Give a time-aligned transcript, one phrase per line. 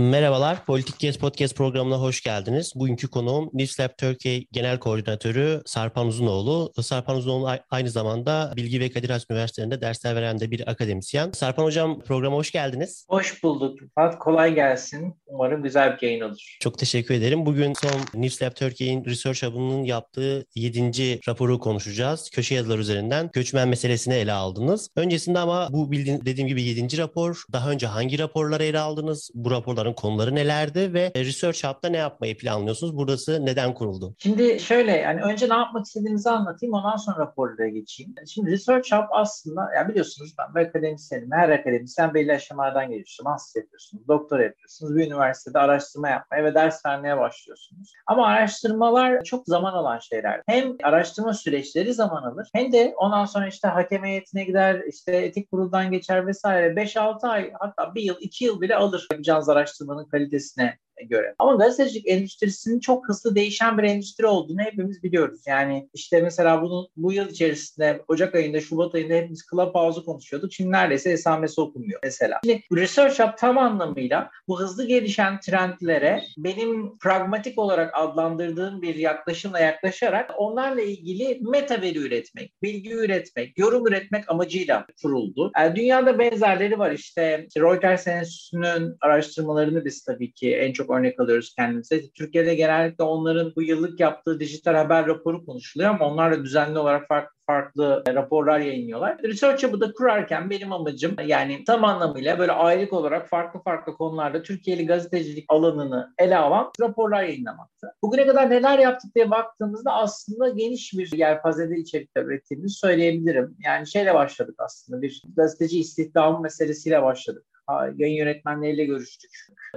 [0.00, 2.72] Merhabalar, Politik Gez Podcast programına hoş geldiniz.
[2.76, 6.72] Bugünkü konuğum Newslab Türkiye Genel Koordinatörü Sarpan Uzunoğlu.
[6.82, 11.30] Sarpan Uzunoğlu aynı zamanda Bilgi ve Kadir Has Üniversitesi'nde dersler veren de bir akademisyen.
[11.30, 13.06] Sarpan Hocam programa hoş geldiniz.
[13.08, 14.18] Hoş bulduk Rıfat.
[14.18, 15.14] Kolay gelsin.
[15.26, 16.56] Umarım güzel bir yayın olur.
[16.60, 17.46] Çok teşekkür ederim.
[17.46, 21.20] Bugün son Newslab Türkiye'nin Research Hub'ının yaptığı 7.
[21.28, 22.30] raporu konuşacağız.
[22.30, 24.88] Köşe yazılar üzerinden göçmen meselesini ele aldınız.
[24.96, 26.98] Öncesinde ama bu bildiğin, dediğim gibi 7.
[26.98, 27.42] rapor.
[27.52, 29.30] Daha önce hangi raporları ele aldınız?
[29.34, 32.96] Bu raporların Bunların konuları nelerdi ve Research Hub'da ne yapmayı planlıyorsunuz?
[32.96, 34.14] Burası neden kuruldu?
[34.18, 38.14] Şimdi şöyle yani önce ne yapmak istediğimizi anlatayım ondan sonra raporlara geçeyim.
[38.34, 41.32] Şimdi Research Hub aslında ya biliyorsunuz ben bir akademisyenim.
[41.32, 43.06] Her akademisyen belli aşamalardan geliyor.
[43.24, 44.96] Master yapıyorsunuz, doktora yapıyorsunuz.
[44.96, 47.92] Bir üniversitede araştırma yapmaya ve ders vermeye başlıyorsunuz.
[48.06, 50.42] Ama araştırmalar çok zaman alan şeyler.
[50.46, 55.50] Hem araştırma süreçleri zaman alır hem de ondan sonra işte hakem heyetine gider, işte etik
[55.50, 56.74] kuruldan geçer vesaire.
[56.74, 61.34] 5-6 ay hatta bir yıl, iki yıl bile alır yapacağınız araştırma スの中にですね、göre.
[61.38, 65.40] Ama gazetecilik endüstrisinin çok hızlı değişen bir endüstri olduğunu hepimiz biliyoruz.
[65.46, 70.52] Yani işte mesela bunu bu yıl içerisinde Ocak ayında, Şubat ayında hepimiz Clubhouse'u konuşuyorduk.
[70.52, 72.40] Şimdi neredeyse esamesi okunmuyor mesela.
[72.44, 79.60] Şimdi Research Hub tam anlamıyla bu hızlı gelişen trendlere benim pragmatik olarak adlandırdığım bir yaklaşımla
[79.60, 85.52] yaklaşarak onlarla ilgili meta veri üretmek, bilgi üretmek, yorum üretmek amacıyla kuruldu.
[85.56, 91.54] Yani dünyada benzerleri var işte Reuters Enstitüsü'nün araştırmalarını biz tabii ki en çok örnek alıyoruz
[91.58, 92.10] kendimize.
[92.10, 97.08] Türkiye'de genellikle onların bu yıllık yaptığı dijital haber raporu konuşuluyor ama onlar da düzenli olarak
[97.08, 99.22] farklı farklı raporlar yayınlıyorlar.
[99.22, 104.42] Research Hub'ı da kurarken benim amacım yani tam anlamıyla böyle aylık olarak farklı farklı konularda
[104.42, 107.86] Türkiye'li gazetecilik alanını ele alan raporlar yayınlamaktı.
[108.02, 113.56] Bugüne kadar neler yaptık diye baktığımızda aslında geniş bir yelpazede içerikler ürettiğimizi söyleyebilirim.
[113.64, 117.49] Yani şeyle başladık aslında bir gazeteci istihdamı meselesiyle başladık
[117.96, 119.30] yayın yönetmenleriyle görüştük.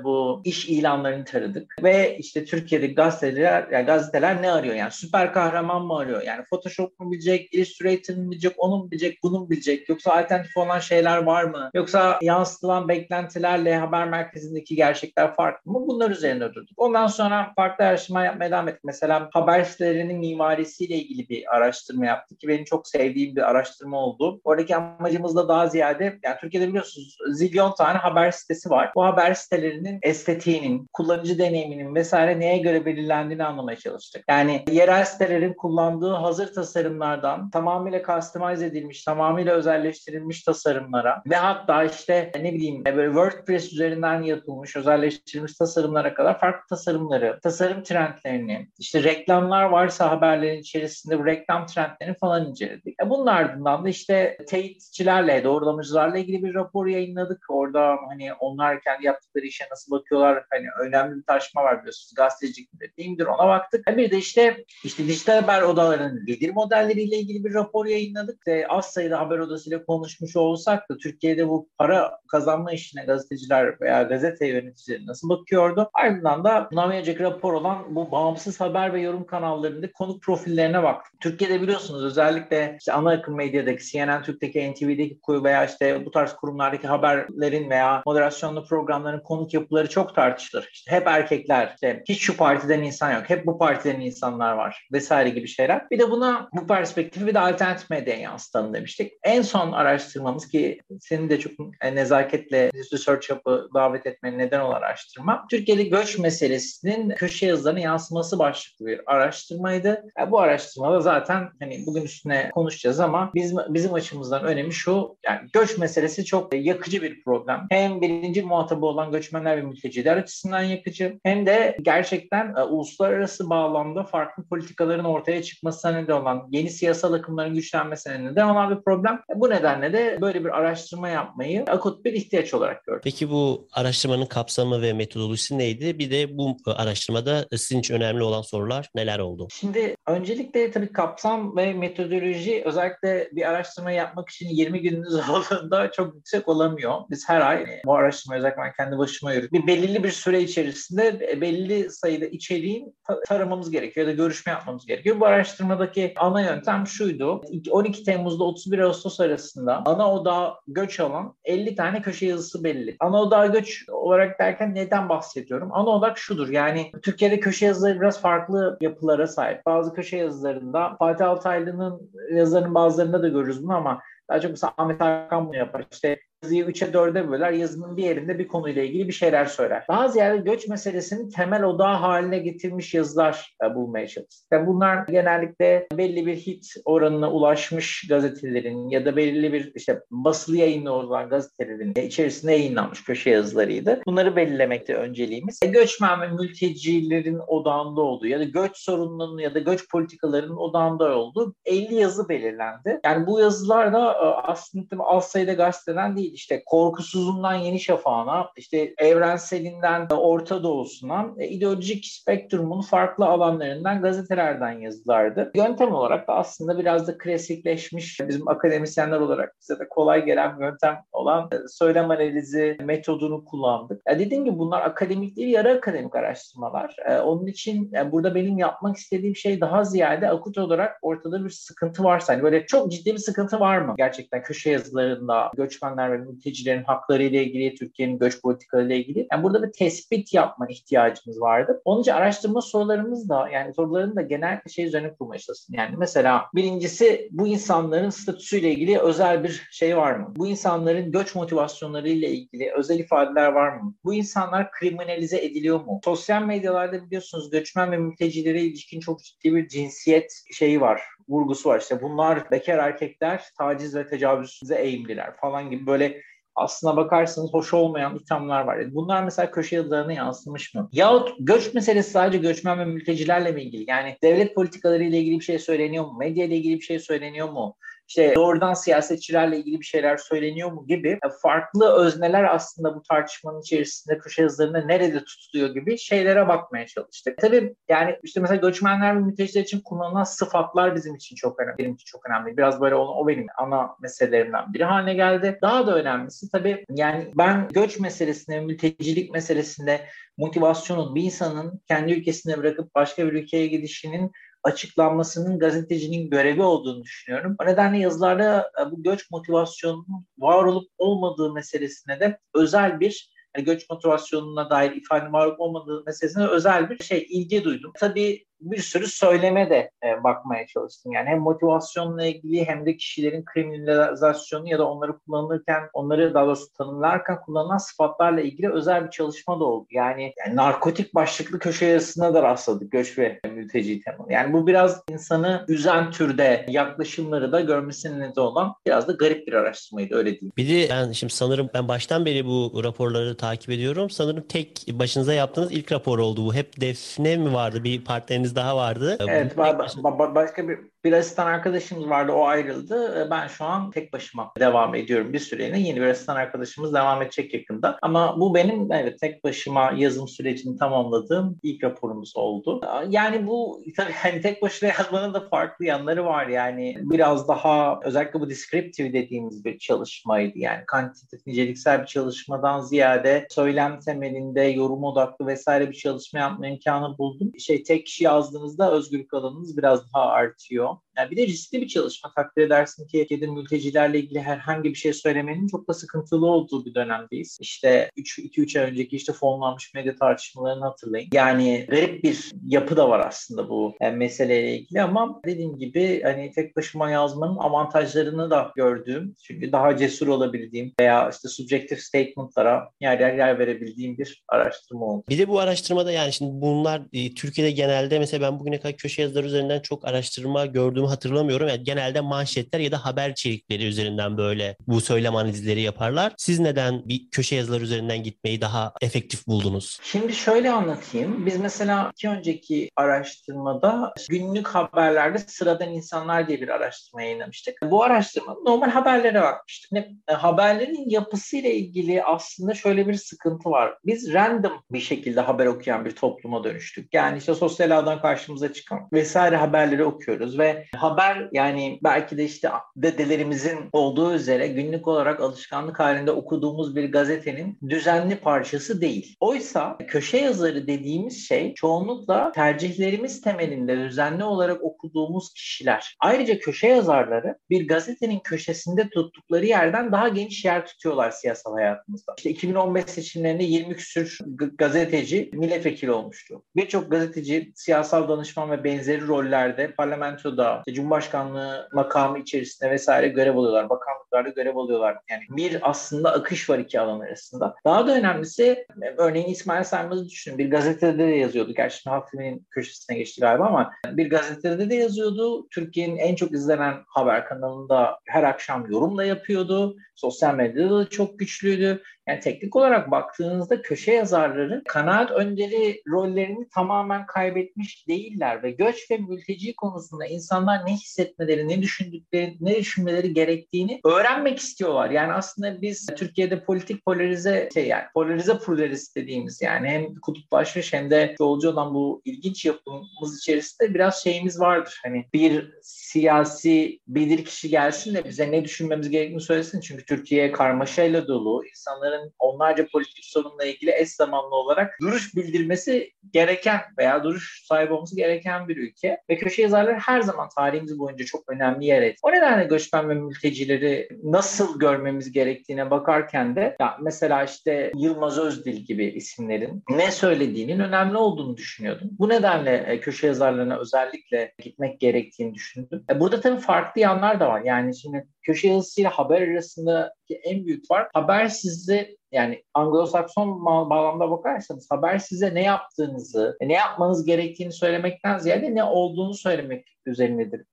[0.04, 4.76] Bu iş ilanlarını taradık ve işte Türkiye'de gazeteler, yani gazeteler ne arıyor?
[4.76, 6.22] Yani süper kahraman mı arıyor?
[6.22, 9.90] Yani Photoshop mu bilecek, Illustrator mı bilecek, onu mu bilecek, bunu mu bilecek?
[9.90, 11.70] Yoksa alternatif olan şeyler var mı?
[11.74, 15.88] Yoksa yansıtılan beklentilerle haber merkezindeki gerçekler farklı mı?
[15.88, 16.74] Bunlar üzerine durduk.
[16.78, 18.84] Ondan sonra farklı araştırma yapmaya devam ettik.
[18.84, 24.42] Mesela haber sitelerinin mimarisiyle ilgili bir araştırma yaptık ki benim çok sevdiğim bir araştırma oldu.
[24.44, 28.92] Oradaki amacımız da daha ziyade yani Türkiye'de biliyorsunuz zilyon tane haber sitesi var.
[28.96, 34.24] Bu haber sitelerinin estetiğinin, kullanıcı deneyiminin vesaire neye göre belirlendiğini anlamaya çalıştık.
[34.30, 42.32] Yani yerel sitelerin kullandığı hazır tasarımlardan tamamıyla customize edilmiş, tamamıyla özelleştirilmiş tasarımlara ve hatta işte
[42.42, 49.64] ne bileyim böyle WordPress üzerinden yapılmış, özelleştirilmiş tasarımlara kadar farklı tasarımları, tasarım trendlerini, işte reklamlar
[49.64, 52.96] varsa haberlerin içerisinde bu reklam trendlerini falan inceledik.
[53.06, 57.46] E bunun ardından da işte teyitçilerle, doğrulamacılarla ilgili bir rapor yayınladık.
[57.50, 62.14] Orada orada hani onlar kendi yaptıkları işe nasıl bakıyorlar hani önemli bir tartışma var biliyorsunuz
[62.16, 63.88] gazetecilik midir ona baktık.
[63.88, 68.38] Bir de işte işte dijital haber odalarının gelir modelleriyle ilgili bir rapor yayınladık.
[68.38, 74.04] İşte az sayıda haber odasıyla konuşmuş olsak da Türkiye'de bu para kazanma işine gazeteciler veya
[74.04, 75.90] gazete yöneticileri nasıl bakıyordu?
[75.94, 81.20] Ardından da bundan rapor olan bu bağımsız haber ve yorum kanallarında konuk profillerine baktık.
[81.20, 86.88] Türkiye'de biliyorsunuz özellikle işte ana akım medyadaki CNN Türk'teki NTV'deki veya işte bu tarz kurumlardaki
[86.88, 90.70] haberlerin haberlerin veya moderasyonlu programların konuk yapıları çok tartışılır.
[90.74, 95.30] İşte hep erkekler, işte hiç şu partiden insan yok, hep bu partiden insanlar var vesaire
[95.30, 95.90] gibi şeyler.
[95.92, 99.12] Bir de buna bu perspektifi bir de alternatif medyaya yansıtalım demiştik.
[99.24, 101.52] En son araştırmamız ki senin de çok
[101.94, 105.46] nezaketle Research Hub'ı davet etmenin neden olan araştırma.
[105.50, 110.04] Türkiye'de göç meselesinin köşe yazılarına yansıması başlıklı bir araştırmaydı.
[110.18, 115.40] Yani bu araştırmada zaten hani bugün üstüne konuşacağız ama bizim, bizim açımızdan önemi şu yani
[115.54, 117.68] göç meselesi çok yakıcı bir problem problem.
[117.70, 124.04] Hem birinci muhatabı olan göçmenler ve mülteciler açısından yakıcı hem de gerçekten e, uluslararası bağlamda
[124.04, 129.22] farklı politikaların ortaya çıkmasına neden olan yeni siyasal akımların güçlenmesine neden olan bir problem.
[129.36, 133.02] E, bu nedenle de böyle bir araştırma yapmayı akut bir ihtiyaç olarak gördüm.
[133.04, 136.00] Peki bu araştırmanın kapsamı ve metodolojisi neydi?
[136.00, 139.48] Bir de bu araştırmada sizin için önemli olan sorular neler oldu?
[139.52, 146.16] Şimdi öncelikle tabii kapsam ve metodoloji özellikle bir araştırma yapmak için 20 gününüz olduğunda çok
[146.16, 146.94] yüksek olamıyor.
[147.10, 149.62] Biz her ay bu araştırma özellikle ben kendi başıma yürüdüm.
[149.62, 152.96] Bir belirli bir süre içerisinde belli sayıda içeriğin
[153.28, 155.20] taramamız gerekiyor ya da görüşme yapmamız gerekiyor.
[155.20, 157.42] Bu araştırmadaki ana yöntem şuydu.
[157.72, 162.96] 12 Temmuz'da 31 Ağustos arasında ana odağa göç alan 50 tane köşe yazısı belli.
[163.00, 165.70] Ana odağa göç olarak derken neden bahsediyorum?
[165.74, 166.50] Ana odak şudur.
[166.50, 169.66] Yani Türkiye'de köşe yazıları biraz farklı yapılara sahip.
[169.66, 175.02] Bazı köşe yazılarında Fatih Altaylı'nın yazılarının bazılarında da görürüz bunu ama daha çok mesela Ahmet
[175.02, 175.86] Hakan bunu yapar.
[175.92, 177.52] İşte yazıyı 3'e 4'e böler.
[177.52, 179.86] Yazının bir yerinde bir konuyla ilgili bir şeyler söyler.
[179.88, 184.48] Daha ziyade göç meselesinin temel odağı haline getirmiş yazılar bulmaya çalıştık.
[184.52, 190.58] Yani bunlar genellikle belli bir hit oranına ulaşmış gazetelerin ya da belirli bir işte basılı
[190.58, 194.02] yayınlı olan gazetelerin içerisinde yayınlanmış köşe yazılarıydı.
[194.06, 195.60] Bunları belirlemekte önceliğimiz.
[195.64, 201.18] E, göçmen ve mültecilerin odağında olduğu ya da göç sorununun ya da göç politikalarının odağında
[201.18, 203.00] olduğu 50 yazı belirlendi.
[203.06, 208.94] Yani bu yazılar da e, aslında az sayıda gazeteden değil işte korkusuzundan Yeni Şafağı'na, işte
[208.98, 215.52] evrenselinden Orta Doğu'suna e, ideolojik spektrumun farklı alanlarından gazetelerden yazılardı.
[215.56, 220.98] Yöntem olarak da aslında biraz da klasikleşmiş bizim akademisyenler olarak bize de kolay gelen yöntem
[221.12, 224.02] olan e, söylem analizi metodunu kullandık.
[224.08, 226.96] Ya dediğim gibi bunlar akademik değil, yarı akademik araştırmalar.
[227.24, 232.34] Onun için burada benim yapmak istediğim şey daha ziyade akut olarak ortada bir sıkıntı varsa,
[232.34, 233.94] hani böyle çok ciddi bir sıkıntı var mı?
[233.98, 239.28] Gerçekten köşe yazılarında göçmenler ve mültecilerin hakları ile ilgili, Türkiye'nin göç politikaları ile ilgili.
[239.32, 241.82] Yani burada bir tespit yapma ihtiyacımız vardı.
[241.86, 245.40] Onun araştırma sorularımız da yani soruların da genel şey üzerine kurmaya.
[245.70, 250.34] Yani mesela birincisi bu insanların statüsüyle ilgili özel bir şey var mı?
[250.36, 253.96] Bu insanların göç motivasyonları ile ilgili özel ifadeler var mı?
[254.04, 256.02] Bu insanlar kriminalize ediliyor mu?
[256.04, 261.80] Sosyal medyalarda biliyorsunuz göçmen ve mültecilere ilişkin çok ciddi bir cinsiyet şeyi var vurgusu var.
[261.80, 266.22] İşte bunlar bekar erkekler taciz ve tecavüze eğimliler falan gibi böyle
[266.56, 268.96] aslına bakarsanız hoş olmayan ithamlar var.
[268.96, 270.90] Bunlar mesela köşe yazılarına yansımış mı?
[270.92, 273.90] Yahut göç meselesi sadece göçmen ve mültecilerle mi ilgili?
[273.90, 276.18] Yani devlet politikaları ile ilgili bir şey söyleniyor mu?
[276.18, 277.76] Medya ile ilgili bir şey söyleniyor mu?
[278.18, 284.18] İşte doğrudan siyasetçilerle ilgili bir şeyler söyleniyor mu gibi farklı özneler aslında bu tartışmanın içerisinde
[284.18, 287.38] köşe yazılarında nerede tutuluyor gibi şeylere bakmaya çalıştık.
[287.38, 291.78] Tabii yani işte mesela göçmenler ve mülteciler için kullanılan sıfatlar bizim için çok önemli.
[291.78, 292.58] Benim için çok önemli.
[292.58, 295.60] Biraz böyle o, o benim ana meselelerimden biri haline geldi.
[295.62, 300.02] Daha da önemlisi tabii yani ben göç meselesinde, mültecilik meselesinde
[300.38, 304.32] motivasyonun bir insanın kendi ülkesine bırakıp başka bir ülkeye gidişinin
[304.64, 307.56] açıklanmasının gazetecinin görevi olduğunu düşünüyorum.
[307.64, 313.66] O nedenle yazılarda e, bu göç motivasyonunun var olup olmadığı meselesine de özel bir yani
[313.66, 317.92] göç motivasyonuna dair ifade var olup olmadığı meselesine özel bir şey ilgi duydum.
[317.96, 321.12] Tabii bir sürü söyleme de e, bakmaya çalıştım.
[321.12, 326.74] Yani hem motivasyonla ilgili hem de kişilerin kriminalizasyonu ya da onları kullanırken, onları daha doğrusu
[326.74, 329.88] tanımlarken kullanılan sıfatlarla ilgili özel bir çalışma da oldu.
[329.92, 334.34] Yani, yani narkotik başlıklı köşe yazısına da rastladık göç ve mülteci temalı.
[334.34, 339.54] Yani bu biraz insanı üzen türde yaklaşımları da görmesinin neden olan biraz da garip bir
[339.54, 340.54] araştırmaydı öyle diyeyim.
[340.58, 344.10] Bir de ben şimdi sanırım ben baştan beri bu raporları takip ediyorum.
[344.10, 346.54] Sanırım tek başınıza yaptığınız ilk rapor oldu bu.
[346.54, 349.18] Hep Defne mi vardı bir partneriniz daha vardı.
[349.20, 353.26] Evet ba- ba- başka bir bir asistan arkadaşımız vardı o ayrıldı.
[353.26, 355.80] Ee, ben şu an tek başıma devam ediyorum bir süreliğine.
[355.80, 357.98] Yeni bir asistan arkadaşımız devam edecek yakında.
[358.02, 362.82] Ama bu benim evet tek başıma yazım sürecini tamamladığım ilk raporumuz oldu.
[363.10, 366.48] Yani bu tabii hani tek başına yazmanın da farklı yanları var.
[366.48, 370.60] Yani biraz daha özellikle bu descriptive dediğimiz bir çalışmaydı.
[370.60, 377.18] Yani kantitatif niceliksel bir çalışmadan ziyade söylem temelinde yorum odaklı vesaire bir çalışma yapma imkanı
[377.18, 377.52] buldum.
[377.60, 380.93] Şey tek kişi yazdığınızda özgürlük alanınız biraz daha artıyor.
[381.13, 382.32] now Yani bir de riskli bir çalışma.
[382.36, 386.96] Takdir edersin ki Türkiye'de mültecilerle ilgili herhangi bir şey söylemenin çok da sıkıntılı olduğu bir
[386.96, 387.58] dönemdeyiz.
[387.62, 391.30] İşte 2-3 ay önceki işte fonlanmış medya tartışmalarını hatırlayın.
[391.34, 396.52] Yani garip bir yapı da var aslında bu yani meseleyle ilgili ama dediğim gibi hani
[396.52, 403.20] tek başıma yazmanın avantajlarını da gördüğüm çünkü daha cesur olabildiğim veya işte subjective statement'lara yer
[403.20, 405.24] yer yer verebildiğim bir araştırma oldu.
[405.30, 409.22] Bir de bu araştırmada yani şimdi bunlar e, Türkiye'de genelde mesela ben bugüne kadar köşe
[409.22, 411.68] yazıları üzerinden çok araştırma gördüm okuduğumu hatırlamıyorum.
[411.68, 416.34] Yani genelde manşetler ya da haber içerikleri üzerinden böyle bu söylem analizleri yaparlar.
[416.38, 420.00] Siz neden bir köşe yazılar üzerinden gitmeyi daha efektif buldunuz?
[420.04, 421.46] Şimdi şöyle anlatayım.
[421.46, 427.76] Biz mesela iki önceki araştırmada günlük haberlerde sıradan insanlar diye bir araştırma yayınlamıştık.
[427.84, 429.92] Bu araştırma normal haberlere bakmıştık.
[429.92, 433.94] Yani e, haberlerin yapısıyla ilgili aslında şöyle bir sıkıntı var.
[434.06, 437.14] Biz random bir şekilde haber okuyan bir topluma dönüştük.
[437.14, 442.70] Yani işte sosyal ağdan karşımıza çıkan vesaire haberleri okuyoruz ve haber yani belki de işte
[442.96, 449.36] dedelerimizin olduğu üzere günlük olarak alışkanlık halinde okuduğumuz bir gazetenin düzenli parçası değil.
[449.40, 456.16] Oysa köşe yazarı dediğimiz şey çoğunlukla tercihlerimiz temelinde düzenli olarak okuduğumuz kişiler.
[456.20, 462.34] Ayrıca köşe yazarları bir gazetenin köşesinde tuttukları yerden daha geniş yer tutuyorlar siyasal hayatımızda.
[462.38, 464.40] İşte 2015 seçimlerinde 20 küsür
[464.78, 466.64] gazeteci milletvekili olmuştu.
[466.76, 473.90] Birçok gazeteci siyasal danışman ve benzeri rollerde parlamentoda, işte Cumhurbaşkanlığı makamı içerisinde vesaire görev alıyorlar.
[473.90, 475.18] Bakanlıklarda görev alıyorlar.
[475.30, 477.76] Yani bir aslında akış var iki alan arasında.
[477.86, 478.86] Daha da önemlisi
[479.18, 480.58] örneğin İsmail Saymaz'ı düşünün.
[480.58, 481.74] Bir gazetede de yazıyordu.
[481.74, 485.68] Gerçi Halk TV'nin köşesine geçti galiba ama bir gazetede de yazıyordu.
[485.70, 489.96] Türkiye'nin en çok izlenen haber kanalında her akşam yorumla yapıyordu.
[490.16, 492.02] Sosyal medyada da çok güçlüydü.
[492.28, 499.18] Yani teknik olarak baktığınızda köşe yazarları kanaat önderi rollerini tamamen kaybetmiş değiller ve göç ve
[499.18, 505.10] mülteci konusunda insanlar ne hissetmeleri, ne düşündükleri, ne düşünmeleri gerektiğini öğrenmek istiyorlar.
[505.10, 511.12] Yani aslında biz Türkiye'de politik polarize şey yani polarize pluralist dediğimiz yani hem kutuplaşmış hem
[511.12, 515.00] de yolcu olan bu ilginç yapımız içerisinde biraz şeyimiz vardır.
[515.04, 519.80] Hani bir siyasi bilir kişi gelsin de bize ne düşünmemiz gerektiğini söylesin.
[519.80, 521.66] Çünkü Türkiye karmaşayla dolu.
[521.66, 528.16] insanların onlarca politik sorunla ilgili eş zamanlı olarak duruş bildirmesi gereken veya duruş sahibi olması
[528.16, 529.22] gereken bir ülke.
[529.30, 532.20] Ve köşe yazarları her zaman tarihimiz boyunca çok önemli yer etti.
[532.24, 538.78] O nedenle göçmen ve mültecileri nasıl görmemiz gerektiğine bakarken de ya mesela işte Yılmaz Özdil
[538.78, 542.10] gibi isimlerin ne söylediğinin önemli olduğunu düşünüyordum.
[542.20, 546.06] Bu nedenle e, köşe yazarlarına özellikle gitmek gerektiğini düşündüm.
[546.10, 547.62] E, burada tabii farklı yanlar da var.
[547.62, 554.92] Yani şimdi köşe yazısıyla haber arasındaki en büyük fark haber sizi yani Anglo-Sakson bağlamda bakarsanız
[554.92, 560.66] haber size ne yaptığınızı, ne yapmanız gerektiğini söylemekten ziyade ne olduğunu söylemek üzerinedir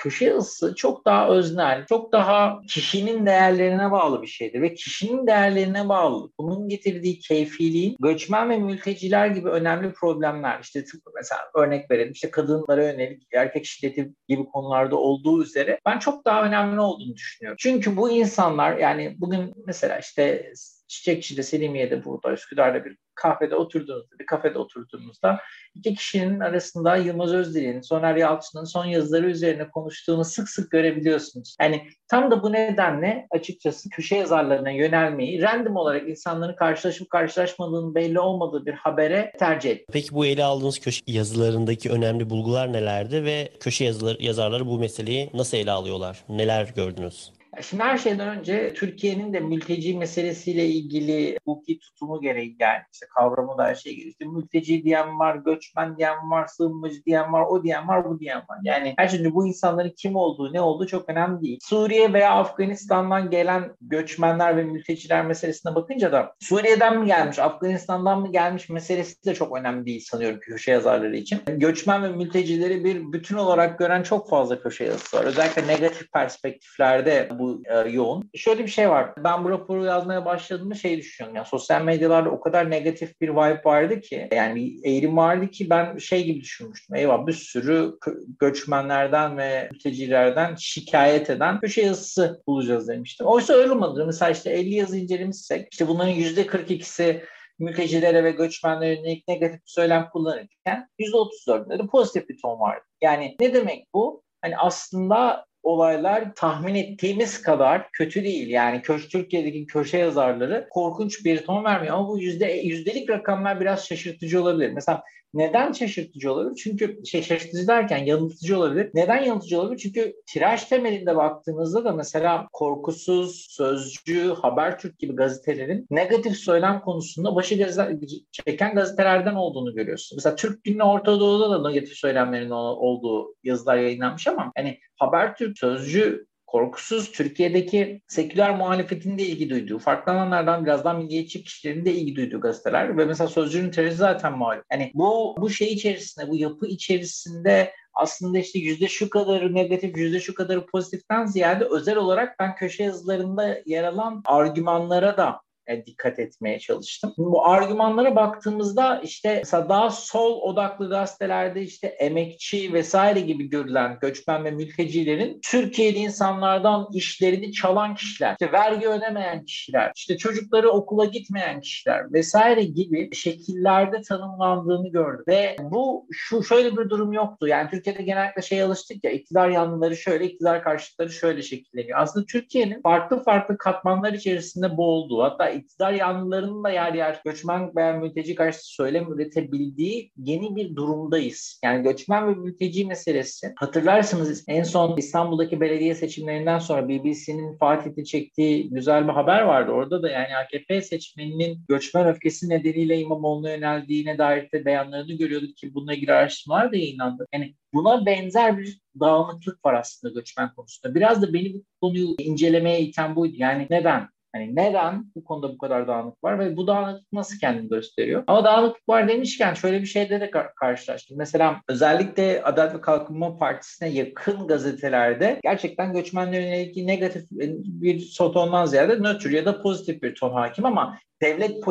[0.00, 5.88] köşe yazısı çok daha öznel, çok daha kişinin değerlerine bağlı bir şeydir ve kişinin değerlerine
[5.88, 6.30] bağlı.
[6.38, 12.84] Bunun getirdiği keyfiliğin göçmen ve mülteciler gibi önemli problemler işte mesela örnek verelim işte kadınlara
[12.84, 17.56] yönelik erkek şiddeti gibi konularda olduğu üzere ben çok daha önemli olduğunu düşünüyorum.
[17.60, 20.52] Çünkü bu insanlar yani bugün mesela işte
[20.90, 25.40] Çiçekçi'de, Selimiye'de burada, Üsküdar'da bir kahvede oturduğunuzda, bir kafede oturduğunuzda
[25.74, 31.56] iki kişinin arasında Yılmaz Özdil'in, Soner Yalçın'ın son yazıları üzerine konuştuğunu sık sık görebiliyorsunuz.
[31.60, 38.20] Yani tam da bu nedenle açıkçası köşe yazarlarına yönelmeyi random olarak insanların karşılaşıp karşılaşmadığının belli
[38.20, 39.84] olmadığı bir habere tercih et.
[39.92, 45.30] Peki bu ele aldığınız köşe yazılarındaki önemli bulgular nelerdi ve köşe yazıları, yazarları bu meseleyi
[45.34, 46.24] nasıl ele alıyorlar?
[46.28, 47.32] Neler gördünüz?
[47.62, 53.58] Şimdi her şeyden önce Türkiye'nin de mülteci meselesiyle ilgili hukuki tutumu gereği yani işte kavramı
[53.58, 54.10] da her şey geliyor.
[54.10, 58.38] İşte mülteci diyen var, göçmen diyen var, sığınmacı diyen var, o diyen var, bu diyen
[58.38, 58.58] var.
[58.62, 61.58] Yani her şeyden bu insanların kim olduğu, ne olduğu çok önemli değil.
[61.62, 68.32] Suriye veya Afganistan'dan gelen göçmenler ve mülteciler meselesine bakınca da Suriye'den mi gelmiş, Afganistan'dan mı
[68.32, 71.40] gelmiş meselesi de çok önemli değil sanıyorum köşe yazarları için.
[71.46, 75.24] Göçmen ve mültecileri bir bütün olarak gören çok fazla köşe yazısı var.
[75.24, 78.30] Özellikle negatif perspektiflerde bu e, yoğun.
[78.34, 79.14] Şöyle bir şey var.
[79.24, 81.36] Ben bu raporu yazmaya başladığımda şey düşünüyorum.
[81.36, 85.70] Yani sosyal medyalarda o kadar negatif bir vibe vardı ki yani bir eğilim vardı ki
[85.70, 86.96] ben şey gibi düşünmüştüm.
[86.96, 87.98] Eyvah bir sürü
[88.40, 93.26] göçmenlerden ve mültecilerden şikayet eden köşe yazısı bulacağız demiştim.
[93.26, 94.06] Oysa öyle olmadı.
[94.06, 97.20] Mesela işte 50 yazı incelemişsek işte bunların %42'si
[97.58, 102.84] mültecilere ve göçmenlere yönelik negatif söylem kullanırken %34'ünde de pozitif bir ton vardı.
[103.02, 104.22] Yani ne demek bu?
[104.42, 108.48] Hani aslında olaylar tahmin ettiğimiz kadar kötü değil.
[108.48, 111.94] Yani köş, Türkiye'deki köşe yazarları korkunç bir ton vermiyor.
[111.94, 114.72] Ama bu yüzde, yüzdelik rakamlar biraz şaşırtıcı olabilir.
[114.72, 115.02] Mesela
[115.34, 116.60] neden şaşırtıcı olabilir?
[116.62, 118.90] Çünkü şey şaşırtıcı derken yanıltıcı olabilir.
[118.94, 119.78] Neden yanıltıcı olabilir?
[119.78, 127.58] Çünkü tiraj temelinde baktığınızda da mesela Korkusuz, Sözcü, Habertürk gibi gazetelerin negatif söylem konusunda başı
[127.58, 127.98] gazete,
[128.32, 130.16] çeken gazetelerden olduğunu görüyorsun.
[130.16, 136.26] Mesela Türk Günü Orta Doğu'da da negatif söylemlerin olduğu yazılar yayınlanmış ama hani Habertürk, Sözcü
[136.50, 142.40] korkusuz Türkiye'deki seküler muhalefetin de ilgi duyduğu, farklı alanlardan birazdan milliyetçi kişilerin de ilgi duyduğu
[142.40, 144.62] gazeteler ve mesela Sözcü'nün terörü zaten malum.
[144.72, 150.20] Yani bu, bu şey içerisinde, bu yapı içerisinde aslında işte yüzde şu kadarı negatif, yüzde
[150.20, 155.40] şu kadarı pozitiften ziyade özel olarak ben köşe yazılarında yer alan argümanlara da
[155.86, 157.14] dikkat etmeye çalıştım.
[157.18, 164.44] Bu argümanlara baktığımızda işte mesela daha sol odaklı gazetelerde işte emekçi vesaire gibi görülen göçmen
[164.44, 171.60] ve mültecilerin Türkiye'li insanlardan işlerini çalan kişiler, işte vergi ödemeyen kişiler, işte çocukları okula gitmeyen
[171.60, 175.24] kişiler vesaire gibi şekillerde tanımlandığını gördüm.
[175.28, 177.46] Ve bu şu şöyle bir durum yoktu.
[177.46, 181.98] Yani Türkiye'de genellikle şey alıştık ya iktidar yanlıları şöyle, iktidar karşıtları şöyle şekilleniyor.
[181.98, 187.92] Aslında Türkiye'nin farklı farklı katmanlar içerisinde boğulduğu hatta iktidar yanlılarının da yer yer göçmen veya
[187.92, 191.60] mülteci karşıtı söylem üretebildiği yeni bir durumdayız.
[191.64, 198.70] Yani göçmen ve mülteci meselesi hatırlarsınız en son İstanbul'daki belediye seçimlerinden sonra BBC'nin Fatih'te çektiği
[198.70, 199.72] güzel bir haber vardı.
[199.72, 205.74] Orada da yani AKP seçmeninin göçmen öfkesi nedeniyle İmamoğlu'na yöneldiğine dair de beyanlarını görüyorduk ki
[205.74, 207.26] bununla ilgili araştırmalar da yayınlandı.
[207.34, 210.94] Yani buna benzer bir dağınıklık var aslında göçmen konusunda.
[210.94, 213.34] Biraz da beni bu konuyu incelemeye iten buydu.
[213.36, 214.08] Yani neden?
[214.32, 218.24] Hani neden bu konuda bu kadar dağınık var ve bu dağınıklık nasıl kendini gösteriyor?
[218.26, 221.18] Ama dağınıklık var demişken şöyle bir şeyde de karşılaştım.
[221.18, 228.96] Mesela özellikle Adalet ve Kalkınma Partisi'ne yakın gazetelerde gerçekten göçmenlerin ilgili negatif bir tondan ziyade
[228.96, 231.62] nötr ya da pozitif bir ton hakim ama devlet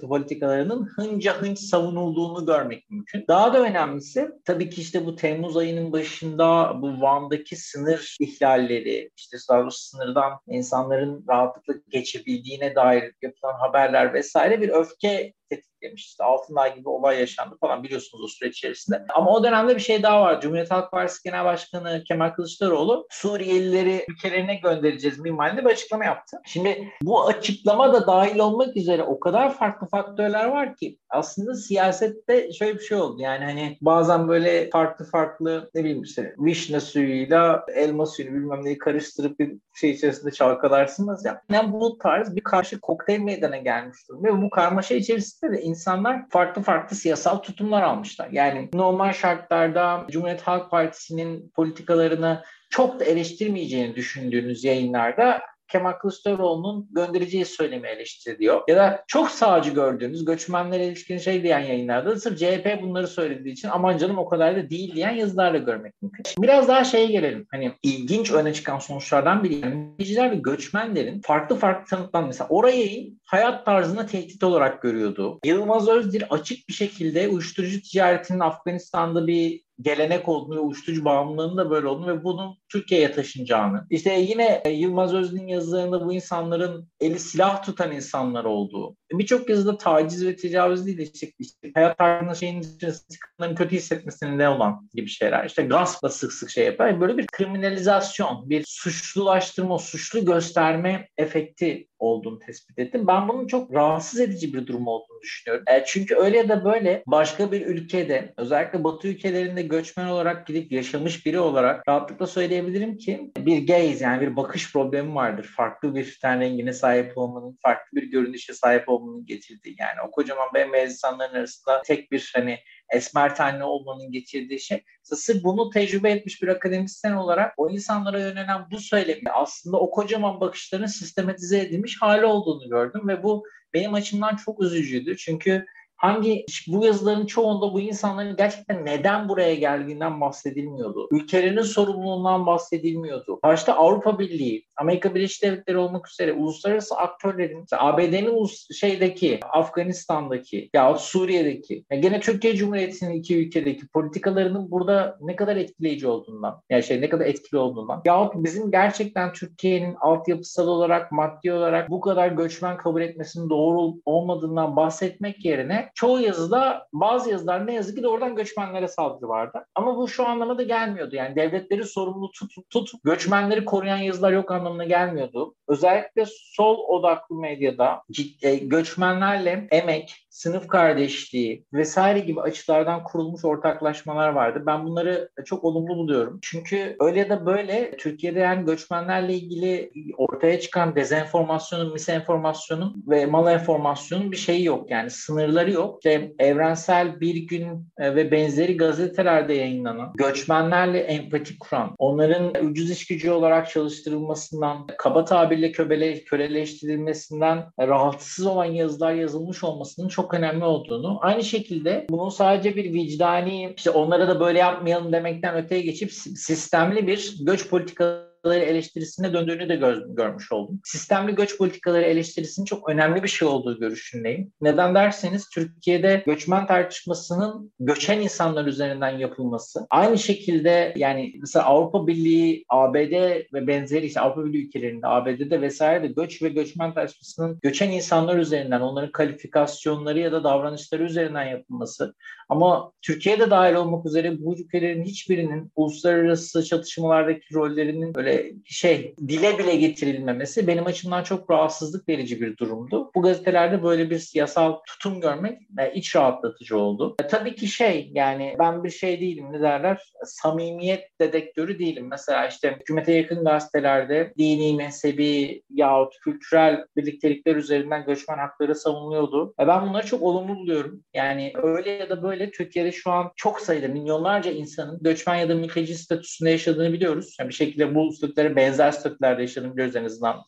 [0.00, 3.24] politikalarının hınca hınç savunulduğunu görmek mümkün.
[3.28, 9.36] Daha da önemlisi tabii ki işte bu Temmuz ayının başında bu Van'daki sınır ihlalleri, işte
[9.70, 16.06] sınırdan insanların rahatlıkla geçebildiğine dair yapılan haberler vesaire bir öfke tetiklemiş.
[16.06, 19.04] İşte Altınay gibi olay yaşandı falan biliyorsunuz o süreç içerisinde.
[19.14, 20.40] Ama o dönemde bir şey daha var.
[20.40, 26.36] Cumhuriyet Halk Partisi Genel Başkanı Kemal Kılıçdaroğlu Suriyelileri ülkelerine göndereceğiz minvalinde bir açıklama yaptı.
[26.46, 32.52] Şimdi bu açıklama da dahil olmak üzere o kadar farklı faktörler var ki aslında siyasette
[32.52, 33.22] şöyle bir şey oldu.
[33.22, 38.78] Yani hani bazen böyle farklı farklı ne bileyim işte vişne suyuyla elma suyunu bilmem neyi
[38.78, 41.42] karıştırıp bir şey içerisinde çalkalarsınız ya.
[41.50, 46.28] Yani bu tarz bir karşı kokteyl meydana gelmiş durumda ve bu karmaşa içerisinde de insanlar
[46.28, 48.28] farklı farklı siyasal tutumlar almışlar.
[48.32, 57.44] Yani normal şartlarda Cumhuriyet Halk Partisi'nin politikalarını çok da eleştirmeyeceğini düşündüğünüz yayınlarda Kemal Kılıçdaroğlu'nun göndereceği
[57.44, 58.62] söylemi eleştiriliyor.
[58.68, 63.68] Ya da çok sağcı gördüğünüz göçmenlere ilişkin şey diyen yayınlarda sırf CHP bunları söylediği için
[63.68, 66.24] aman canım o kadar da değil diyen yazılarla görmek mümkün.
[66.38, 67.46] Biraz daha şeye gelelim.
[67.50, 69.64] Hani ilginç öne çıkan sonuçlardan biri.
[69.66, 75.38] Mülteciler ve göçmenlerin farklı farklı tanıklan mesela orayı hayat tarzına tehdit olarak görüyordu.
[75.44, 81.70] Yılmaz Özdil açık bir şekilde uyuşturucu ticaretinin Afganistan'da bir gelenek olduğunu ve uyuşturucu bağımlılığının da
[81.70, 83.86] böyle olduğunu ve bunun Türkiye'ye taşınacağını.
[83.90, 88.96] İşte yine e, Yılmaz Özdil'in yazılarında bu insanların eli silah tutan insanlar olduğu.
[89.12, 94.48] Birçok yazıda taciz ve tecavüz değil işte, işte hayat tarzında şeyin içerisinde kötü hissetmesinde ne
[94.48, 95.44] olan gibi şeyler.
[95.44, 97.00] İşte gaspla sık sık şey yapar.
[97.00, 103.06] Böyle bir kriminalizasyon, bir suçlulaştırma, suçlu gösterme efekti olduğunu tespit ettim.
[103.06, 105.64] Ben bunun çok rahatsız edici bir durum olduğunu düşünüyorum.
[105.68, 110.72] E, çünkü öyle ya da böyle başka bir ülkede özellikle Batı ülkelerinde göçmen olarak gidip
[110.72, 115.52] yaşamış biri olarak rahatlıkla söyleyebilirim ki bir gaze yani bir bakış problemi vardır.
[115.56, 120.48] Farklı bir ten rengine sahip olmanın, farklı bir görünüşe sahip olmanın getirdiği yani o kocaman
[120.54, 122.58] bembeyaz insanların arasında tek bir hani
[122.92, 124.84] esmer tenli olmanın getirdiği şey.
[125.02, 130.40] Sırf bunu tecrübe etmiş bir akademisyen olarak o insanlara yönelen bu söylemi aslında o kocaman
[130.40, 135.16] bakışların sistematize edilmiş hali olduğunu gördüm ve bu benim açımdan çok üzücüydü.
[135.16, 141.08] Çünkü hangi bu yazıların çoğunda bu insanların gerçekten neden buraya geldiğinden bahsedilmiyordu.
[141.10, 143.38] Ülkelerinin sorumluluğundan bahsedilmiyordu.
[143.42, 151.84] Başta Avrupa Birliği, Amerika Birleşik Devletleri olmak üzere uluslararası aktörlerin ABD'nin şeydeki, Afganistan'daki ya Suriye'deki,
[151.90, 157.08] ya gene Türkiye Cumhuriyeti'nin iki ülkedeki politikalarının burada ne kadar etkileyici olduğundan, yani şey ne
[157.08, 158.02] kadar etkili olduğundan.
[158.04, 164.76] Ya bizim gerçekten Türkiye'nin altyapısal olarak, maddi olarak bu kadar göçmen kabul etmesinin doğru olmadığından
[164.76, 169.64] bahsetmek yerine çoğu yazıda bazı yazılar ne yazık ki de oradan göçmenlere saldırı vardı.
[169.74, 171.16] Ama bu şu anlamda da gelmiyordu.
[171.16, 175.54] Yani devletleri sorumlu tutup tutup göçmenleri koruyan yazılar yok anlamına gelmiyordu.
[175.68, 184.62] Özellikle sol odaklı medyada ciddi, göçmenlerle emek, sınıf kardeşliği vesaire gibi açılardan kurulmuş ortaklaşmalar vardı.
[184.66, 186.38] Ben bunları çok olumlu buluyorum.
[186.42, 193.52] Çünkü öyle ya da böyle Türkiye'de yani göçmenlerle ilgili ortaya çıkan dezenformasyonun, misenformasyonun ve mal
[193.52, 194.90] enformasyonun bir şeyi yok.
[194.90, 195.98] Yani sınırları yok.
[195.98, 203.06] İşte evrensel bir gün e, ve benzeri gazetelerde yayınlanan, göçmenlerle empati kuran, onların ucuz iş
[203.06, 210.64] gücü olarak çalıştırılmasından, kaba tabirle köbele, köleleştirilmesinden rahatsız olan yazılar yazılmış olmasının çok çok önemli
[210.64, 216.12] olduğunu, aynı şekilde bunun sadece bir vicdani, işte onlara da böyle yapmayalım demekten öteye geçip
[216.12, 220.80] sistemli bir göç politikası politikaları eleştirisine döndüğünü de gör, görmüş oldum.
[220.84, 224.52] Sistemli göç politikaları eleştirisinin çok önemli bir şey olduğu görüşündeyim.
[224.60, 229.86] Neden derseniz Türkiye'de göçmen tartışmasının göçen insanlar üzerinden yapılması.
[229.90, 233.12] Aynı şekilde yani mesela Avrupa Birliği, ABD
[233.54, 238.36] ve benzeri işte Avrupa Birliği ülkelerinde, ABD'de vesaire de göç ve göçmen tartışmasının göçen insanlar
[238.36, 242.14] üzerinden, onların kalifikasyonları ya da davranışları üzerinden yapılması.
[242.48, 248.33] Ama Türkiye'de dahil olmak üzere bu ülkelerin hiçbirinin uluslararası çatışmalardaki rollerinin böyle
[248.64, 253.10] şey dile bile getirilmemesi benim açımdan çok rahatsızlık verici bir durumdu.
[253.14, 257.14] Bu gazetelerde böyle bir siyasal tutum görmek e, iç rahatlatıcı oldu.
[257.22, 262.06] E, tabii ki şey yani ben bir şey değilim ne derler samimiyet dedektörü değilim.
[262.10, 269.54] Mesela işte hükümete yakın gazetelerde dini, mezhebi yahut kültürel birliktelikler üzerinden göçmen hakları savunuluyordu.
[269.60, 271.04] E, ben bunları çok olumlu buluyorum.
[271.14, 275.54] Yani öyle ya da böyle Türkiye'de şu an çok sayıda milyonlarca insanın göçmen ya da
[275.54, 277.36] mülteci statüsünde yaşadığını biliyoruz.
[277.40, 280.44] Yani bir şekilde bu statülere benzer statülerde yaşadığını biliyoruz en azından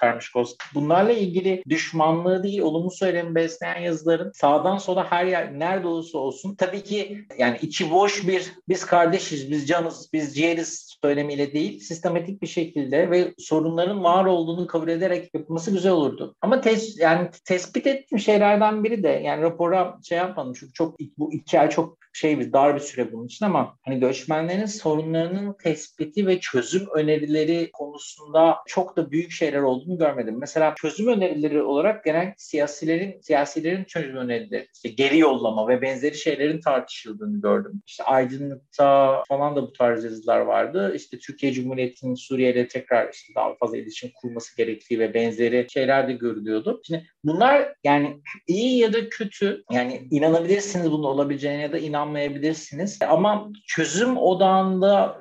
[0.00, 0.56] karmaşık olsun.
[0.74, 6.54] Bunlarla ilgili düşmanlığı değil olumlu söylemi besleyen yazıların sağdan sola her yer nerede olursa olsun
[6.54, 12.42] tabii ki yani içi boş bir biz kardeşiz, biz canız, biz ciğeriz söylemiyle değil sistematik
[12.42, 16.34] bir şekilde ve sorunların var olduğunu kabul ederek yapılması güzel olurdu.
[16.40, 21.32] Ama tes, yani tespit ettiğim şeylerden biri de yani rapora şey yapmadım çünkü çok bu
[21.32, 26.26] iki ay çok şey bir dar bir süre bunun için ama hani göçmenlerin sorunlarının tespiti
[26.26, 30.36] ve çözüm önerileri konusunda çok da büyük şeyler olduğunu görmedim.
[30.40, 36.60] Mesela çözüm önerileri olarak genel siyasilerin siyasilerin çözüm önerileri işte geri yollama ve benzeri şeylerin
[36.60, 37.82] tartışıldığını gördüm.
[37.86, 40.92] İşte aydınlıkta falan da bu tarz yazılar vardı.
[40.96, 46.12] İşte Türkiye Cumhuriyeti'nin Suriye'de tekrar işte daha fazla iletişim kurması gerektiği ve benzeri şeyler de
[46.12, 46.80] görülüyordu.
[46.86, 52.98] Şimdi bunlar yani iyi ya da kötü yani inanabilirsiniz bunun olabileceğine ya da inanmayabilirsiniz.
[53.08, 55.20] Ama çözüm odağında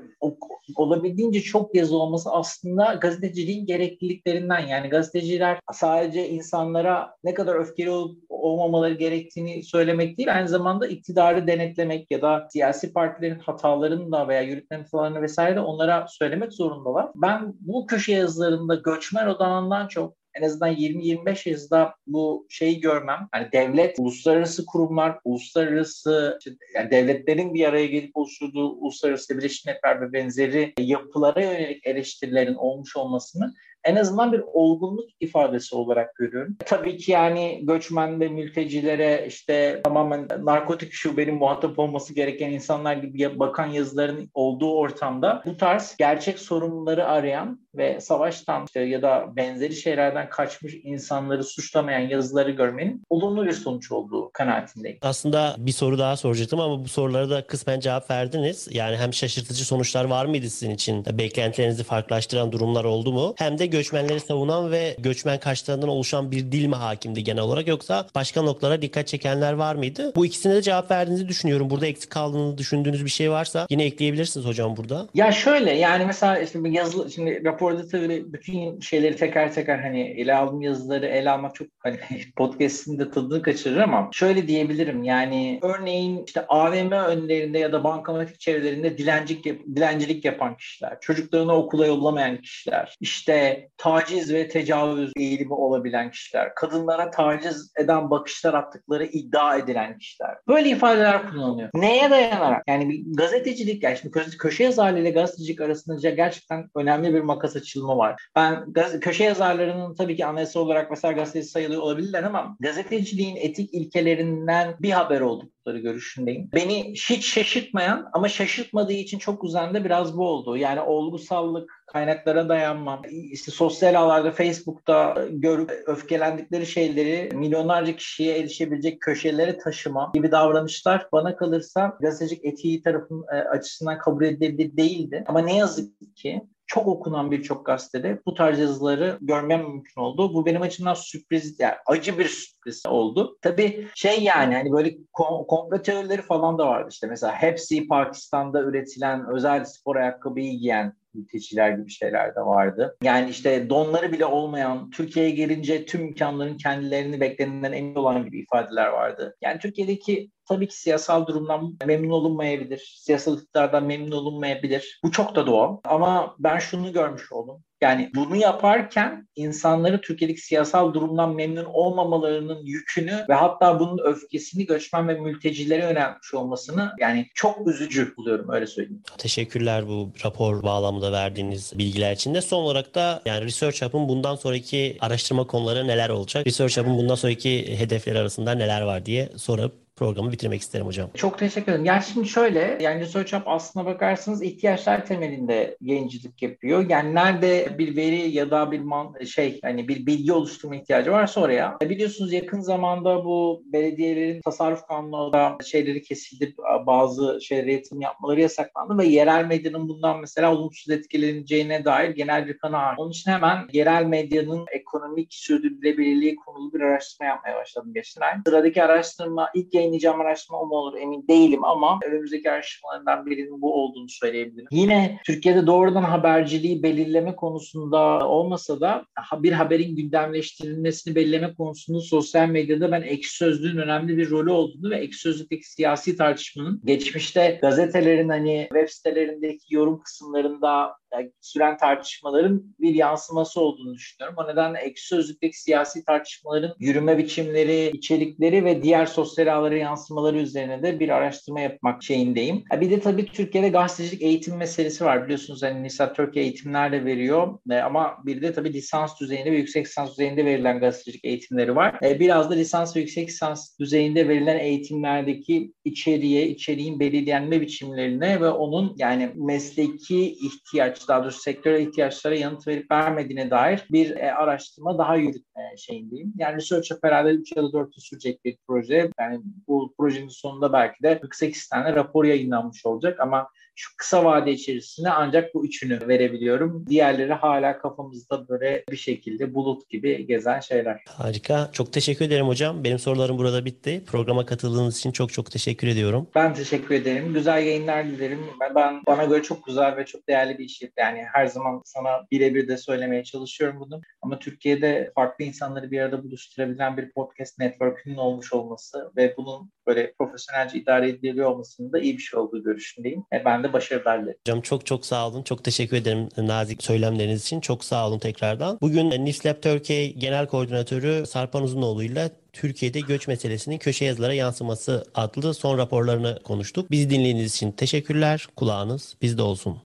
[0.75, 8.23] olabildiğince çok yazı olması aslında gazeteciliğin gerekliliklerinden yani gazeteciler sadece insanlara ne kadar öfkeli olup
[8.30, 14.41] olmamaları gerektiğini söylemek değil aynı zamanda iktidarı denetlemek ya da siyasi partilerin hatalarını da veya
[14.41, 17.10] yürütmenin hatalarını vesaire de onlara söylemek zorundalar.
[17.15, 23.28] Ben bu köşe yazılarında göçmen odağından çok en azından 20-25 yazıda bu şeyi görmem.
[23.32, 26.39] Hani devlet, uluslararası kurumlar, uluslararası
[26.76, 32.95] yani devletlerin bir araya gelip oluşturduğu uluslararası Birleşmiş Milletler ve benzeri yapılara yönelik eleştirilerin olmuş
[32.95, 33.54] olmasını
[33.88, 36.58] en azından bir olgunluk ifadesi olarak görüyorum.
[36.65, 43.39] Tabii ki yani göçmen ve mültecilere işte tamamen narkotik şubenin muhatap olması gereken insanlar gibi
[43.39, 49.76] bakan yazıların olduğu ortamda bu tarz gerçek sorunları arayan ve savaştan işte ya da benzeri
[49.76, 54.97] şeylerden kaçmış insanları suçlamayan yazıları görmenin olumlu bir sonuç olduğu kanaatindeyim.
[55.02, 58.67] Aslında bir soru daha soracaktım ama bu sorulara da kısmen cevap verdiniz.
[58.71, 61.06] Yani hem şaşırtıcı sonuçlar var mıydı sizin için?
[61.06, 63.34] Beklentilerinizi farklılaştıran durumlar oldu mu?
[63.38, 68.08] Hem de göçmenleri savunan ve göçmen karşılarından oluşan bir dil mi hakimdi genel olarak yoksa
[68.16, 70.12] başka noktalara dikkat çekenler var mıydı?
[70.16, 71.70] Bu ikisine de cevap verdiğinizi düşünüyorum.
[71.70, 75.08] Burada eksik kaldığını düşündüğünüz bir şey varsa yine ekleyebilirsiniz hocam burada.
[75.13, 80.36] Ya şöyle yani mesela işte yazılı şimdi raporda tabii bütün şeyleri teker teker hani ele
[80.36, 81.98] aldığım yazıları ele almak çok hani
[82.36, 88.40] podcast'in de tadını kaçırır ama şöyle diyebilirim yani örneğin işte AVM önlerinde ya da bankamatik
[88.40, 96.12] çevrelerinde dilencilik, dilencilik yapan kişiler, çocuklarını okula yollamayan kişiler, işte taciz ve tecavüz eğilimi olabilen
[96.12, 100.36] kişiler, kadınlara taciz eden bakışlar attıkları iddia edilen kişiler.
[100.47, 101.69] Böyle ifadeler kullanılıyor.
[101.73, 102.63] Neye dayanarak?
[102.67, 107.97] Yani bir gazetecilik, yani şimdi köşe yazarlığı ile gazetecilik arasında gerçekten önemli bir makas açılma
[107.97, 108.15] var.
[108.36, 114.75] Ben köşe yazarlarının tabii ki anayasal olarak mesela gazeteci sayılıyor olabilirler ama gazeteciliğin etik ilkelerinden
[114.80, 115.21] bir haber
[115.67, 116.49] oldukları görüşündeyim.
[116.53, 120.58] Beni hiç şaşırtmayan ama şaşırtmadığı için çok uzanda biraz bu oldu.
[120.58, 123.01] Yani olgusallık, kaynaklara dayanmam,
[123.32, 131.36] işte sosyal ağlarda Facebook'ta görüp öfkelendikleri şeyleri milyonlarca kişiye erişebilecek köşelere taşıma gibi davranışlar bana
[131.36, 135.23] kalırsa gazetecilik etiği tarafın e, açısından kabul edilebilir değildi.
[135.27, 140.34] Ama ne yazık ki çok okunan birçok gazetede bu tarz yazıları görmem mümkün oldu.
[140.34, 143.38] Bu benim açımdan sürpriz, yani acı bir sürpriz oldu.
[143.41, 149.25] Tabii şey yani hani böyle komplo teorileri falan da vardı işte mesela hepsi Pakistan'da üretilen
[149.34, 152.97] özel spor ayakkabıyı giyen mülteciler gibi şeyler de vardı.
[153.03, 158.88] Yani işte donları bile olmayan, Türkiye'ye gelince tüm imkanların kendilerini beklenenden emin olan gibi ifadeler
[158.88, 159.36] vardı.
[159.41, 162.97] Yani Türkiye'deki tabii ki siyasal durumdan memnun olunmayabilir.
[162.99, 164.99] Siyasal iktidardan memnun olunmayabilir.
[165.03, 165.77] Bu çok da doğal.
[165.84, 167.63] Ama ben şunu görmüş oldum.
[167.82, 175.08] Yani bunu yaparken insanları Türkiye'deki siyasal durumdan memnun olmamalarının yükünü ve hatta bunun öfkesini göçmen
[175.08, 179.02] ve mültecilere yönelmiş olmasını yani çok üzücü buluyorum öyle söyleyeyim.
[179.18, 182.42] Teşekkürler bu rapor bağlamında verdiğiniz bilgiler için de.
[182.42, 186.48] Son olarak da yani Research Hub'ın bundan sonraki araştırma konuları neler olacak?
[186.48, 191.10] Research Hub'ın bundan sonraki hedefleri arasında neler var diye sorup programı bitirmek isterim hocam.
[191.13, 191.86] Çok teşekkür ederim.
[191.86, 196.89] Yani şimdi şöyle, yani Research aslına bakarsanız ihtiyaçlar temelinde yayıncılık yapıyor.
[196.89, 201.41] Yani nerede bir veri ya da bir man, şey hani bir bilgi oluşturma ihtiyacı varsa
[201.41, 201.77] oraya.
[201.81, 206.55] E, biliyorsunuz yakın zamanda bu belediyelerin tasarruf kanununda şeyleri kesildi.
[206.86, 212.57] Bazı şeylere yatırım yapmaları yasaklandı ve yerel medyanın bundan mesela olumsuz etkileneceğine dair genel bir
[212.57, 212.95] kanı var.
[212.97, 218.33] Onun için hemen yerel medyanın ekonomik sürdürülebilirliği konulu bir araştırma yapmaya başladım geçen ay.
[218.45, 223.62] Sıradaki araştırma ilk yayın yayınlayacağım araştırma o mu olur emin değilim ama önümüzdeki araştırmalarından birinin
[223.62, 224.67] bu olduğunu söyleyebilirim.
[224.71, 232.91] Yine Türkiye'de doğrudan haberciliği belirleme konusunda olmasa da bir haberin gündemleştirilmesini belirleme konusunda sosyal medyada
[232.91, 238.67] ben ekşi sözlüğün önemli bir rolü olduğunu ve ekşi sözlükteki siyasi tartışmanın geçmişte gazetelerin hani
[238.73, 240.97] web sitelerindeki yorum kısımlarında
[241.41, 244.36] süren tartışmaların bir yansıması olduğunu düşünüyorum.
[244.38, 250.84] O nedenle ekşi sözlükteki siyasi tartışmaların yürüme biçimleri, içerikleri ve diğer sosyal ağlara yansımaları üzerine
[250.84, 252.63] de bir araştırma yapmak şeyindeyim.
[252.82, 255.24] Bir de tabii Türkiye'de gazetecilik eğitim meselesi var.
[255.26, 259.58] Biliyorsunuz hani NISA Türkiye eğitimler de veriyor e, ama bir de tabii lisans düzeyinde ve
[259.58, 262.00] yüksek lisans düzeyinde verilen gazetecilik eğitimleri var.
[262.04, 268.50] E, biraz da lisans ve yüksek lisans düzeyinde verilen eğitimlerdeki içeriğe, içeriğin belirlenme biçimlerine ve
[268.50, 274.98] onun yani mesleki ihtiyaç, daha doğrusu sektörel ihtiyaçlara yanıt verip vermediğine dair bir e, araştırma
[274.98, 276.34] daha yürütme şeyindeyim.
[276.38, 279.10] Yani Research herhalde 3 ya da 4 yıl sürecek bir proje.
[279.20, 283.19] Yani bu projenin sonunda belki de 48 tane rapor yayınlanmış olacak.
[283.19, 283.49] Ama
[283.80, 286.86] şu kısa vade içerisinde ancak bu üçünü verebiliyorum.
[286.88, 291.02] Diğerleri hala kafamızda böyle bir şekilde bulut gibi gezen şeyler.
[291.08, 291.70] Harika.
[291.74, 292.84] Çok teşekkür ederim hocam.
[292.84, 294.04] Benim sorularım burada bitti.
[294.08, 296.28] Programa katıldığınız için çok çok teşekkür ediyorum.
[296.36, 297.34] Ben teşekkür ederim.
[297.34, 298.40] Güzel yayınlar dilerim.
[298.76, 300.82] Ben bana göre çok güzel ve çok değerli bir iş.
[300.98, 304.02] Yani her zaman sana birebir de söylemeye çalışıyorum bunu.
[304.22, 310.13] Ama Türkiye'de farklı insanları bir arada buluşturabilen bir podcast network'ünün olmuş olması ve bunun böyle
[310.19, 313.23] profesyonelce idare ediliyor olmasının da iyi bir şey olduğu görüşündeyim.
[313.34, 314.38] E ben de başarılar dilerim.
[314.47, 315.43] Hocam çok çok sağ olun.
[315.43, 317.60] Çok teşekkür ederim nazik söylemleriniz için.
[317.60, 318.78] Çok sağ olun tekrardan.
[318.82, 325.54] Bugün NISLab Türkiye Genel Koordinatörü Sarpan Uzunoğlu ile Türkiye'de göç meselesinin köşe yazılara yansıması adlı
[325.54, 326.91] son raporlarını konuştuk.
[326.91, 328.47] Bizi dinlediğiniz için teşekkürler.
[328.56, 329.78] Kulağınız bizde olsun.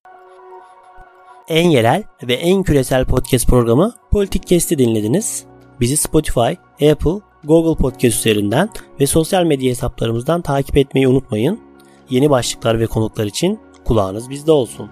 [1.49, 5.45] En yerel ve en küresel podcast programı Politik Kesti dinlediniz.
[5.81, 6.53] Bizi Spotify,
[6.91, 8.69] Apple, Google Podcast üzerinden
[9.01, 11.61] ve sosyal medya hesaplarımızdan takip etmeyi unutmayın.
[12.11, 14.91] Yeni başlıklar ve konuklar için kulağınız bizde olsun.